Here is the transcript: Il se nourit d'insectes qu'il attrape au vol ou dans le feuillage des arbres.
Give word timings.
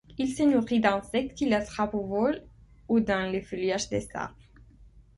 Il 0.17 0.29
se 0.33 0.41
nourit 0.41 0.79
d'insectes 0.79 1.37
qu'il 1.37 1.53
attrape 1.53 1.93
au 1.93 2.03
vol 2.03 2.41
ou 2.87 2.99
dans 3.01 3.31
le 3.31 3.39
feuillage 3.39 3.87
des 3.89 4.09
arbres. 4.15 4.35